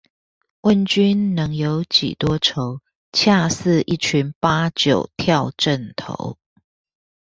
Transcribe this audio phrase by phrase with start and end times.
[0.61, 2.79] 問君能有幾多愁，
[3.13, 6.39] 恰似一群八九跳陣頭